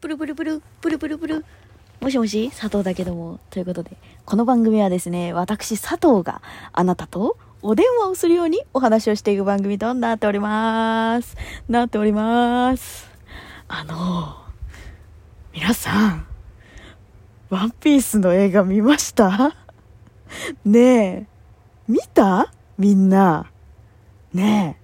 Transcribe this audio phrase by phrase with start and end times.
[0.00, 1.44] プルプルプル、プルプルプル。
[2.00, 3.38] もしもし、佐藤だけども。
[3.50, 6.40] ということで、この番組はですね、私佐藤が
[6.72, 11.36] あなたとお電話をするようにお話をしていく番組となっております。
[11.68, 13.10] なっております。
[13.68, 14.36] あの、
[15.52, 16.26] 皆さん、
[17.50, 19.54] ワンピースの映画見ました？
[20.64, 21.26] ねえ、
[21.86, 22.50] 見た？
[22.78, 23.50] みんな。
[24.32, 24.79] ねえ。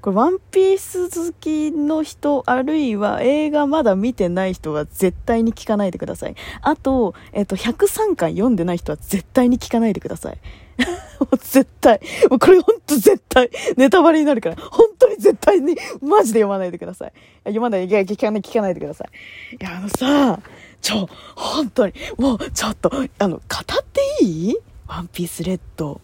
[0.00, 6.34] これ、ワンピース好きの人、あるいは映画まだ見てない人は絶対に聞かないでください。
[6.62, 10.38] あと、えっと、103巻読んでない人は絶対に聞かないでください。
[11.18, 12.00] もう絶対。
[12.30, 13.50] もうこれほんと絶対。
[13.76, 14.56] ネタバレになるから。
[14.56, 17.12] 本当に絶対に、マジで読まないでください。
[17.44, 19.56] 読まない、いや、聞かない、聞かないでください。
[19.56, 20.40] いや、あのさ、
[20.80, 23.84] ちょ、本当に、もう、ちょっと、あの、語っ
[24.18, 24.56] ていい？
[24.86, 26.00] ワンピースレッド。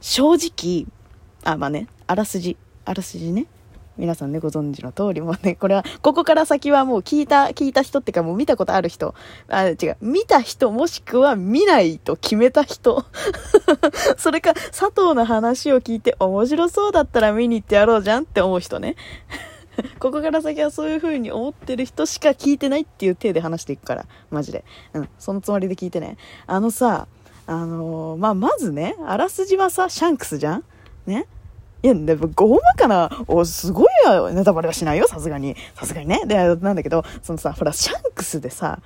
[0.00, 0.86] 正直、
[1.42, 2.56] あ、まあね、あらすじ、
[2.88, 3.46] あらすじね。
[3.98, 9.14] 皆さんね、ご存知の通り、もうね、これは、ここから先はもう聞いた、聞いた人ってかもう見たことある人、
[9.48, 13.04] あ、違う、見た人もしくは見ないと決めた人。
[14.16, 18.96] それか、佐藤の話を聞いて面白そうだったら見に行ってやろうじゃんって思う人ね。
[20.00, 24.64] ここから先はそういう風に思ってる人しか聞いてないっていう体で話していくから、マジで。
[24.94, 26.16] うん、そのつもりで聞いてね。
[26.46, 27.06] あのさ、
[27.46, 30.64] あのーまあ、まずね、あらすじはさ、シャンクスじゃん？
[31.06, 31.26] ね？
[31.82, 35.56] いや、でも、大まかな、お、すごいや、ネタバレはしないよ、さすがに。
[35.74, 36.22] さすがにね。
[36.26, 38.80] で、なんだけど、そのさ、ほら、シャンクスでさ、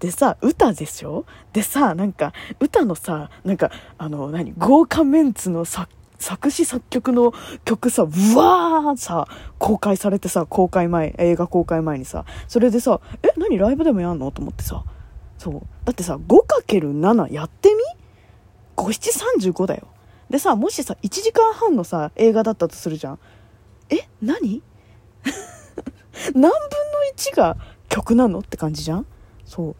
[0.00, 1.26] でさ、歌でしょ？
[1.52, 9.26] でさ、なんか、歌のさ、なんか、あの、何、豪華メンツの作作詞作曲の曲さ、うわーさ、
[9.58, 13.58] 公開されてさ、公開前、映画公開前にさ、それでさ、え、何？
[13.58, 14.30] ライブでもやんの？
[14.30, 14.84] と思ってさ、
[15.36, 15.62] そう。
[15.84, 17.80] だってさ、5×7 やってみ
[18.76, 19.88] ?5735 だよ。
[20.32, 23.18] でさ、もしさ、1時間半のさ、映画だったとするじゃん。
[23.90, 24.62] え何？
[26.34, 26.50] 何分の
[27.14, 27.58] 1が
[27.90, 29.06] 曲なのって感じじゃん？
[29.44, 29.76] そ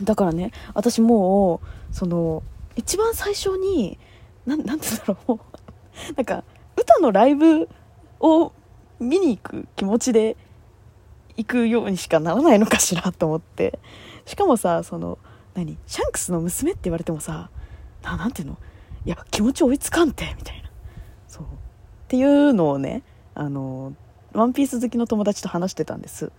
[0.00, 0.04] う。
[0.04, 2.44] だからね、私もう、その、
[2.76, 3.98] 一番最初に、
[4.46, 5.40] なん、て言うんだろう。
[6.14, 6.44] なんか、
[6.76, 7.68] 歌のライブ
[8.20, 8.52] を
[9.00, 10.36] 見に行く気持ちで
[11.36, 13.80] 行くようにしかならないのかしらと思って。
[14.24, 15.18] しかもさ、その、
[15.54, 15.76] 何？
[15.88, 17.50] シャンクスの娘って言われてもさ、
[18.04, 18.58] ななんていうの？
[19.04, 20.70] いや、気持ち追いつかんて、みたいな。
[21.28, 21.44] そう。
[21.44, 21.46] っ
[22.08, 23.02] ていうのをね、
[23.34, 23.94] あの、
[24.32, 26.32] ワンピース好きの友達と話してたんです。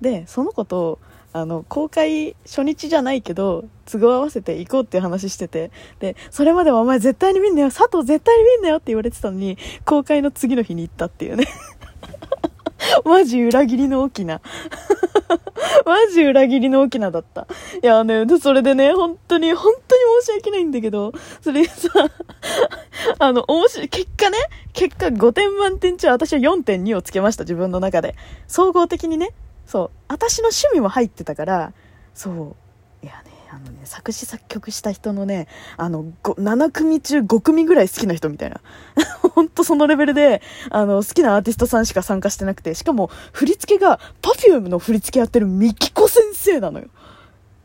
[0.00, 0.98] で、その子と、
[1.32, 11.46] あの、公開初日じゃないけど、都合合わせて行こうっていう話してて、で、それまではお前絶対に見んなよ、佐藤絶対に見んなよって言われてたのに、公開の次の日に行ったっていうね。
[13.04, 14.40] マジ裏切りの大きな。
[15.84, 17.46] マジ裏切りの大きなだった。
[17.82, 21.88] いやね、それでね、本当に、本当に申し訳ないんだけど、それさ、
[23.18, 24.38] あの、面白い、結果ね、
[24.72, 28.14] 結果5点満点中私は4.2をつけました、自分の中で。
[28.46, 29.30] 総合的にね。
[29.66, 29.90] そう。
[30.08, 31.72] 私の趣味も入ってたから、
[32.14, 32.56] そう。
[33.04, 38.60] いやね、あのね、作詞作曲した人のね、あの、7組中5組ぐらい好きな人みたいな。
[39.34, 46.86] ほんとそのレベルで、あの、好きなアーティストさんしか参加してなくて、しかも、振り付けが、Perfume の振り付けやってるミキコ先生なのよ。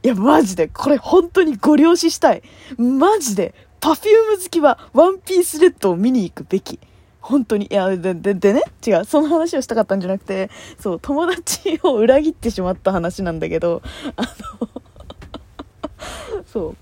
[0.03, 2.43] いや、マジで、これ本当にご了承したい。
[2.77, 6.79] マジで、Perfume 好きは、ワンピースレッドを見に行くべき。
[7.19, 7.67] 本当に。
[7.69, 10.49] いや、で、で、でね、違う、その話をしたかったんじゃなくて、
[10.79, 13.81] そう、友達を裏切ってしまった話なんだけど、
[14.15, 14.23] あ
[14.61, 14.78] の、
[16.51, 16.75] そ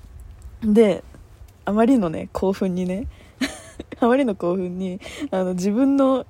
[0.64, 0.74] う。
[0.74, 1.04] で、
[1.66, 3.08] あまりのね、興奮にね、
[4.00, 5.00] あまりの興奮に、
[5.32, 6.26] あの、自分の、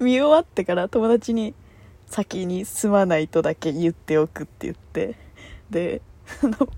[0.00, 1.54] 見終わってから友達に、
[2.06, 5.16] 先に住まないとだけ言っておくって言って、
[5.70, 6.02] で、
[6.44, 6.68] あの、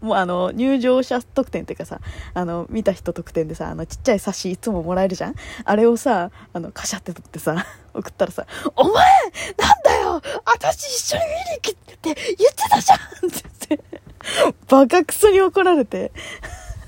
[0.00, 2.00] もうあの、入場者特典っていうかさ、
[2.34, 5.34] あの、見た人特典でさ、あの、ちっちゃい冊子いつももらえるじゃん？
[5.64, 8.46] あれをさ、あの、カシャって取ってさ、 送ったらさ、
[8.76, 8.92] お前
[9.56, 13.00] なんだよ私一緒に見に行くって言ってたじゃんっ
[13.32, 13.49] て、
[14.68, 16.12] バカクソに怒られて、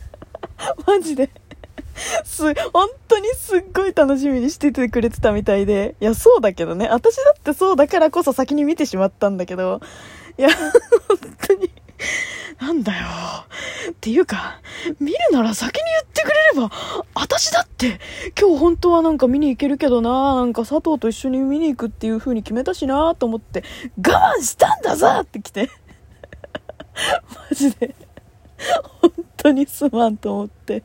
[0.86, 1.30] マジで。
[2.25, 5.94] す、本当にすっごい楽しみにしててくれてたみたいで。
[6.00, 6.88] いや、そうだけどね。
[6.88, 9.81] 私だってそうだからこそ先に見てしまったんだけど。
[10.38, 10.49] いや、
[11.08, 11.70] 本当に。
[12.61, 13.06] なんだよ。
[13.90, 14.61] っていうか、
[15.00, 16.70] 見るなら先に言ってくれれば、
[17.14, 17.99] 私だって、
[18.40, 23.64] 今日本当はなんか見に行けるけどな、なんか佐藤と一緒に見に行くっていう風に決めたしなと思って、
[23.99, 25.70] 我慢したんだぞって来て。
[27.50, 27.94] マジで。
[29.00, 30.82] 本当にすまんと思って。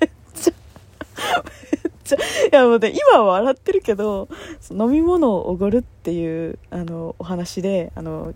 [0.00, 2.20] めっちゃ、めっちゃ、い
[2.52, 4.28] やもうね、今は笑ってるけど、
[4.70, 8.34] 飲み物をおごるっていう、あの、お話で、あの、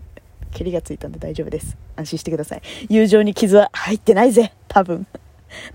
[0.51, 1.77] 蹴りがついたんで大丈夫です。
[1.95, 2.61] 安心してください。
[2.89, 4.53] 友情に傷は入ってないぜ。
[4.67, 5.05] 多分。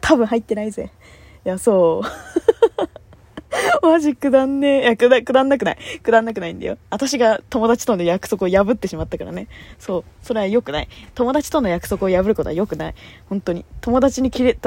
[0.00, 0.90] 多分入ってないぜ。
[1.44, 2.99] いや、そう。
[3.82, 4.82] マジくだんねえ。
[4.82, 5.78] いや、くだ、くだんなくない。
[6.02, 6.78] くだんなくないんだよ。
[6.90, 9.48] 私が友達との約束を破ってしまったからね。
[9.78, 10.04] そう。
[10.22, 10.88] それは良くない。
[11.14, 12.94] 友達との約束を破ることは良くない。
[13.28, 13.64] 本当に。
[13.80, 14.60] 友達に亀裂、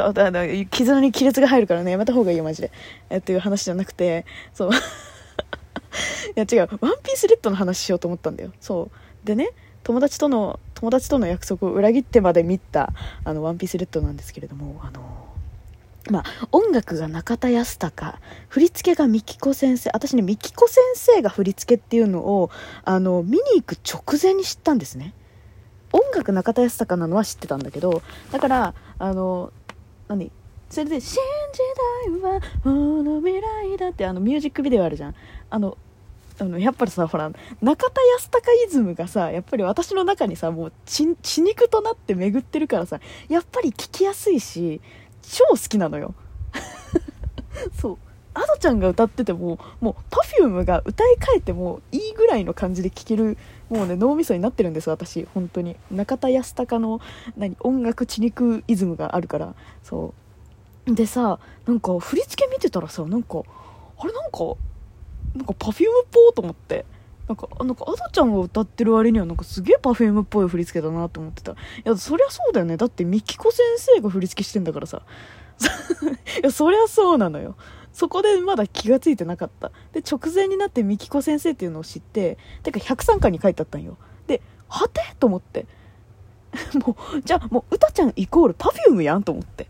[0.70, 2.72] 絆に亀裂が入るからね、やめた方がいいよ、マジで。
[3.10, 4.72] え、っていう話じゃなくて、そう。
[6.36, 6.70] いや、違う。
[6.82, 8.52] ワンピースレッドの話しようと思ったんだよ。
[8.60, 8.90] そ
[9.24, 9.26] う。
[9.28, 9.50] でね、
[9.84, 12.92] 友達との、友達との約束を裏切ってまで見た、
[13.24, 15.33] あの、ワンピースレッドなんですけれども、あの、
[16.10, 18.18] まあ、音楽が中田康隆
[18.50, 22.52] 振り付けがみきこ先生私ねみきこ先生が振り付けっていうのを
[22.84, 25.14] あの見に行く直前に知ったんですね。
[25.94, 28.02] 音楽中田康隆なのは知ってたんだけど
[28.32, 29.54] だからあの
[30.08, 30.32] 何？
[30.70, 31.22] それで「新
[31.54, 31.60] 時
[32.24, 35.16] 代はこの未来だ」ってあのミュージックビデオあるじゃん。
[35.50, 35.78] あの
[36.40, 44.82] あのやっぱりさほら中田康隆イズムがさやっぱり私の中にさもう血肉となって巡ってるからさやっぱり聴きやすいし
[45.24, 46.14] 超好きなのよ。
[47.80, 47.98] そう。
[48.36, 49.96] アドちゃんが歌っててももう
[50.44, 53.38] Perfume が歌い替えてもいいぐらいの感じで聴ける
[53.70, 55.28] もうね脳みそになってるんです私。
[55.34, 55.76] 本当に。
[55.92, 57.02] 中田康隆の
[57.38, 59.56] 何音楽血肉イズムがあるから。
[59.84, 60.14] そ
[60.88, 60.96] う。
[60.96, 63.44] でさなんか振り付け見てたらさなんか
[63.98, 64.40] あれなんか
[65.36, 66.86] なんか Perfume っぽと思って。
[67.28, 71.54] なんか、なんか、アドちゃんが歌ってる割には、なんかすげえ Perfume っぽい振り付けだなと思ってた。
[71.54, 71.56] い
[71.86, 72.76] や、そりゃそうだよね。
[72.78, 75.04] だって、ミキコ先生が振り付けしてんだからさ。
[76.42, 77.56] いや、そりゃそうなのよ。
[77.94, 79.72] そこでまだ気がついてなかった。
[79.94, 83.98] で、直前になってミキコ先生っていうのを知って、てか103巻に書いてあったんよ。
[84.28, 85.02] で、はて？
[85.20, 85.68] と思って。
[86.86, 89.68] もう、じゃあもう、歌ちゃんイコール Perfume やんと思って。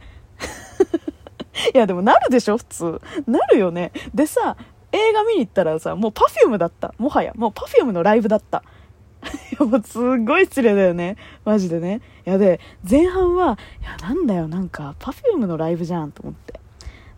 [1.75, 2.57] いや、でもなるでしょ？
[2.57, 3.01] 普通。
[3.27, 3.91] なるよね。
[4.15, 4.57] でさ、
[4.93, 6.93] 映画見に行ったらさ、もう Perfume だった。
[6.97, 7.33] もはや。
[7.35, 8.63] もう Perfume のライブだった。
[9.59, 11.17] もうすっごい失礼だよね。
[11.45, 12.01] マジでね。
[12.25, 12.59] いや、で、
[12.89, 16.59] 前半は、いや、なんだよ、なんか、Perfume のライブじゃん、と思って。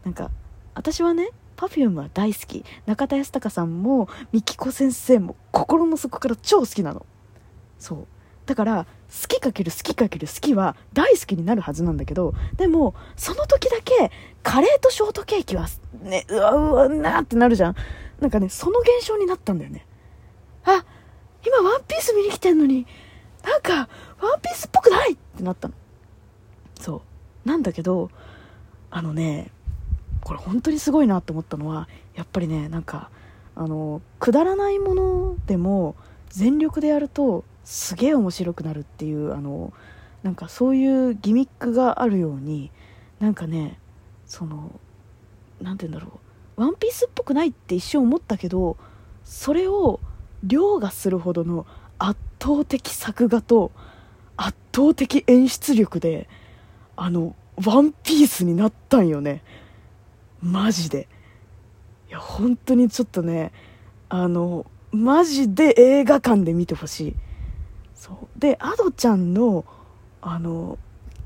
[0.04, 0.32] なんか、
[0.74, 2.64] 私はね、Perfume は大好き。
[2.86, 7.06] 中田康隆さんも、みきこ先生も、心の底から超好きなの。
[7.80, 8.08] そう。
[8.46, 14.12] だから好きかける好きかける好きは大好きになるはずなんだけどでもその時だけ
[14.44, 15.68] カレーとショートケーキは
[16.02, 17.76] ねうわうわなってなるじゃん。
[18.20, 19.86] なんかねその現象になったんだよね。
[20.64, 20.86] あ
[21.46, 22.88] 今ワンピース見に来てんのに
[23.44, 23.90] なんか
[24.22, 25.74] ワンピースっぽくないってなったの。
[26.80, 27.02] そ
[27.46, 27.48] う。
[27.48, 28.10] なんだけど
[28.90, 29.52] あのね
[30.24, 33.10] これ本当にすごいなって思ったのはやっぱりねなんか
[33.56, 35.96] あのくだらないものでも
[36.30, 39.74] 全力でやるとすげえ面白くなるっていうあの
[40.24, 42.72] なんかそういうギミックがあるように
[43.20, 43.80] なんかね
[44.26, 44.80] その
[45.62, 46.20] 何て言うんだろ
[46.58, 48.78] うワンピースっぽくないって一瞬思ったけど
[49.24, 50.00] それを
[50.44, 51.66] 凌駕するほどの
[51.98, 53.72] 圧倒的作画と
[54.38, 56.30] 圧倒的演出力で
[56.96, 57.36] あの
[57.66, 59.42] ワンピースになったんよね。
[60.42, 61.08] マジで。
[62.10, 63.52] いや本当にちょっとね
[64.10, 67.16] あのマジで映画館で見てほしい。
[67.96, 68.40] そう。
[68.40, 69.66] で Ado ちゃんの
[70.22, 70.78] あの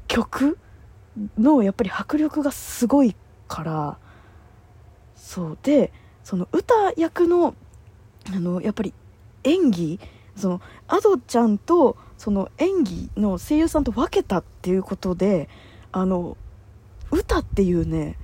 [0.07, 0.57] 曲
[1.37, 3.15] のやっぱり迫力がすごい
[3.47, 3.97] から
[5.15, 5.57] そう。
[5.63, 5.91] で
[6.23, 7.55] その歌役の
[8.33, 8.93] あのやっぱり
[9.43, 9.99] 演技
[10.35, 15.49] その Ado ちゃんとその演技の声優さんと分けたっていうことで
[15.91, 16.37] あの
[17.11, 18.17] 歌っていうね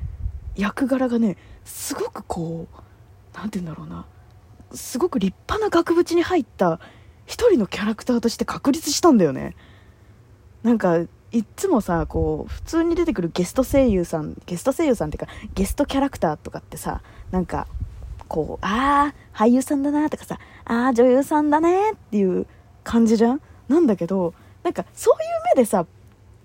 [0.56, 2.82] 役柄がねすごくこう
[3.34, 4.06] 何て言うんだろうな。
[4.74, 6.80] すごく立派な額縁に入った
[7.26, 9.56] 一人のキャラクターとして確立したんだよね。
[10.64, 10.98] なんか
[11.32, 17.68] いっつもさこう普通に出てくるゲスト声優さんゲスト声優さんっていうかゲストキャラクターとかってさなんか
[18.28, 22.48] こうああ俳優さんだなとかさああ女優さんだねっていう
[22.84, 23.42] 感じじゃん？
[23.68, 24.34] なんだけど
[24.64, 25.86] なんかそういう目でさ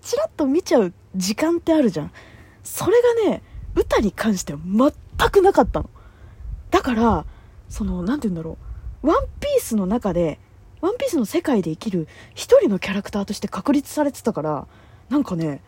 [0.02, 2.12] チラッと見ちゃう時間ってあるじゃん。
[2.64, 3.42] それがね
[3.74, 5.90] 歌に関しては全くなかったの。
[6.70, 7.24] だから
[7.68, 8.58] その何て言うんだろ
[9.02, 9.08] う。
[9.08, 10.38] ワンピースの中で
[10.80, 14.66] ワンピースの世界で生きる一人のキャラクターとして確立されてたから
[15.08, 15.62] なんかね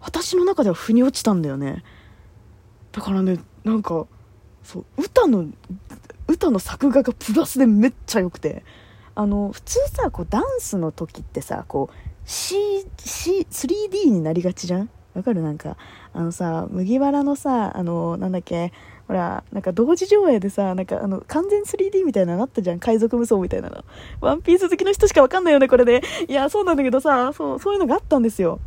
[0.00, 1.82] 私の中では腑に落ちたんだよね。
[2.92, 4.06] だからねなんか
[4.62, 5.46] そう歌の
[6.26, 8.64] 歌の作画がプラスでめっちゃ良くて。
[9.20, 14.88] あの普通さこうダンスの時ってさこう C, C 3D になりがちじゃん？
[15.14, 15.42] わかる？
[15.42, 15.76] なんか
[16.12, 18.72] あのさ麦わらのさあのなんだっけ
[19.08, 22.78] ほら、なんか同時上映でさ、なんかあの、完全 3D みたいなのあったじゃん。
[22.78, 23.82] 海賊無双みたいなの。
[24.20, 28.60] ワンピース好きの人しかわかんないよね、これで、いや、そうなんだけどさ、そう、そういうのがあったんですよ。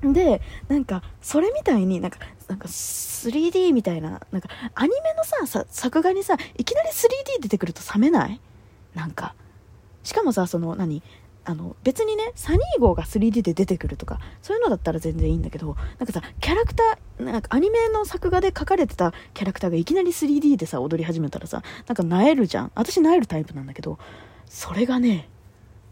[0.00, 8.40] で、なんか、それみたいになんか、なんか 3D みたいな、なんか、アニメのさ、さ作画にさ、いきなり 3D 出てくると冷めない？
[8.94, 9.34] なんか。
[10.02, 11.02] しかもさ、その、何？
[11.46, 22.72] あの別にねサニー号が 3D で出てくるとかそういうのだったら全然いいんだけどなんかさキャラクターなんかアニメの作画で描かれてたキャラクターがいきなり 3D でさ踊り始めたらさなんかなえるじゃん。
[22.74, 23.98] 私なえるタイプなんだけど
[24.46, 25.28] それがね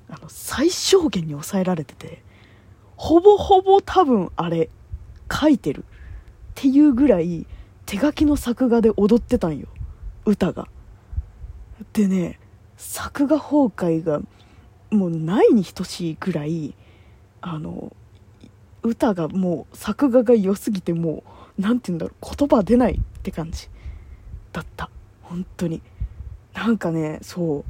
[0.08, 2.22] あの最小限に抑えられてて
[2.96, 4.70] ほぼほぼ多分あれ
[5.30, 5.84] 書いてる。
[6.52, 7.46] っていうぐらい
[7.86, 9.68] 手書きの作画で踊ってたんよ。
[10.24, 10.68] 歌が。
[11.92, 12.38] でね
[12.76, 14.20] 作画崩壊が
[14.92, 16.74] もうないに等しいぐらい
[17.40, 17.94] あの
[18.82, 21.24] 歌がもう作画が良すぎても
[21.58, 23.68] う何て言うんだろう言葉出ないって感じ
[24.52, 24.90] だった。
[25.22, 25.80] 本当に。
[26.52, 27.64] なんかねそう。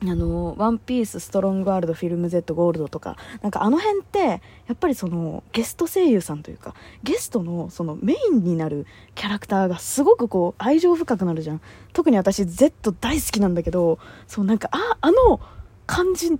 [0.00, 4.40] あの、ワンピース、ストロングワールド、フィルム Z、ゴールドとか、なんかあの辺って、や
[4.72, 11.60] っぱりその、ゲスト声優さんというか、ゲストのそのメインになるキャラクターがすごくこう、愛情深くなるじゃん。
[11.92, 15.40] 特に私、Z 大好きなんだけど、そうなんか、あ、あの
[15.88, 16.30] 感じ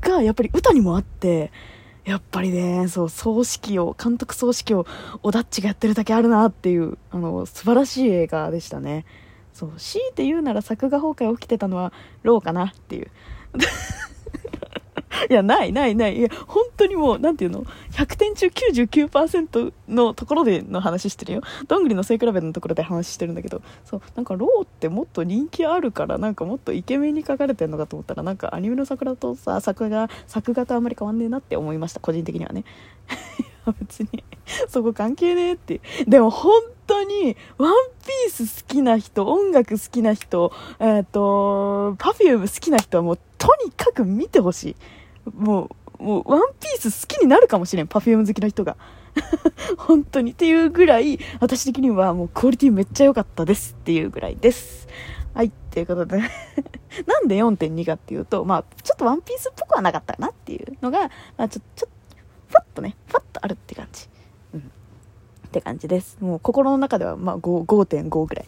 [0.00, 1.52] がやっぱり歌にもあって、
[2.06, 4.86] やっぱりね、そう、葬式を、監督葬式を、
[5.22, 9.04] オダッチがやってるだけあるなっていう、あの、素晴らしい映画でしたね。
[9.54, 11.92] そう強いて言うなら作画崩壊起きてたのは
[12.24, 13.10] ローかなっていう
[15.28, 16.18] いやないないない。
[16.18, 21.42] いや本当にもう何て言うの？100点中99%のところでの話してるよ。
[21.68, 23.62] どんぐりの背比べのところで話してるんだけど。
[23.84, 24.02] そう。
[24.16, 32.00] なんかローってもっと人気あるからなんかもっとイケメンに描かれてるのかと思ったらなんかアニメの桜とさ作画作画とあんまり変わんねえなって思いました。
[32.00, 32.64] 個人的にはね。
[33.80, 34.24] 別に
[34.68, 35.80] そこ関係ねえって。
[36.06, 37.72] でも本当にワン
[38.04, 44.76] ピース好きな人音楽好きな人えっ、ー、と Perfume 好きな人はもうとにかく見てほしい。
[45.32, 48.76] もうもうワンピース好きになるかもしれん Perfume 好きな人が
[49.78, 54.88] 本当にっていうぐらい私的にはもうクオリティめっちゃ良かったですっていうぐらいです
[55.34, 56.18] はい、ということで
[57.06, 61.94] なんで4.2かっていうと、まあ、ちょっとワンピースっぽくはなかったなっていうのが、まあ、ちょ、ちょっ
[62.54, 64.08] ふわっとね、ふわっとあるって感じ。
[64.54, 64.60] うん。
[64.60, 66.18] って感じです。
[66.20, 68.46] もう心の中では、まあ5、5.5ぐらい。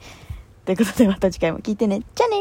[0.64, 2.02] ということでまた次回も聞いてね。
[2.14, 2.36] じゃあね